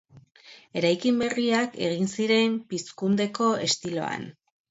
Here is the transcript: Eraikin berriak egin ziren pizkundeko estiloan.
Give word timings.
Eraikin 0.79 1.19
berriak 1.23 1.77
egin 1.89 2.09
ziren 2.15 2.57
pizkundeko 2.71 3.53
estiloan. 3.69 4.27